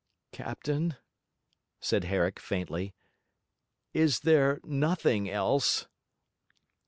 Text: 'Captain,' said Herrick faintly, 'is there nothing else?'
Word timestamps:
'Captain,' 0.31 0.95
said 1.79 2.05
Herrick 2.05 2.39
faintly, 2.39 2.95
'is 3.93 4.21
there 4.21 4.59
nothing 4.63 5.29
else?' 5.29 5.85